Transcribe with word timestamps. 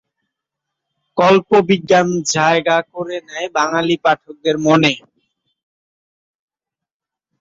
কল্পবিজ্ঞান 1.17 2.07
জায়গা 2.33 2.77
করে 2.91 3.17
নেয় 3.27 3.47
বাঙালি 3.57 3.95
পাঠকদের 4.05 4.55
মনে। 4.65 4.93